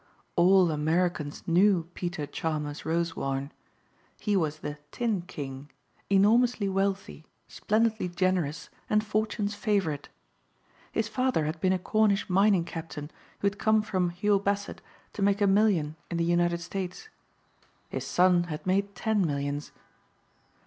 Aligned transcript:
All 0.35 0.71
Americans 0.71 1.43
knew 1.45 1.87
Peter 1.93 2.25
Chalmers 2.25 2.85
Rosewarne. 2.87 3.51
He 4.19 4.35
was 4.35 4.61
the 4.61 4.79
"Tin 4.91 5.21
King," 5.21 5.69
enormously 6.09 6.67
wealthy, 6.67 7.27
splendidly 7.47 8.09
generous 8.09 8.71
and 8.89 9.05
fortune's 9.05 9.53
favorite. 9.53 10.09
His 10.91 11.07
father 11.07 11.45
had 11.45 11.61
been 11.61 11.69
a 11.71 11.77
Cornish 11.77 12.27
mining 12.31 12.65
captain 12.65 13.11
who 13.41 13.45
had 13.45 13.59
come 13.59 13.83
from 13.83 14.09
Huel 14.09 14.39
Basset 14.43 14.81
to 15.13 15.21
make 15.21 15.39
a 15.39 15.45
million 15.45 15.95
in 16.09 16.17
the 16.17 16.23
United 16.25 16.61
States. 16.61 17.07
His 17.89 18.07
son 18.07 18.45
had 18.45 18.65
made 18.65 18.95
ten 18.95 19.23
millions. 19.23 19.71